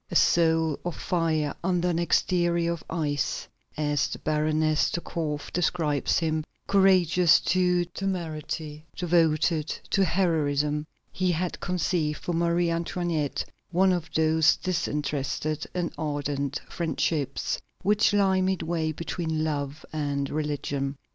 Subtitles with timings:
[0.09, 6.17] A soul of fire under an exterior of ice, as the Baroness de Korff describes
[6.17, 14.09] him, courageous to temerity, devoted to heroism, he had conceived for Marie Antoinette one of
[14.15, 20.97] those disinterested and ardent friendships which lie midway between love and religion.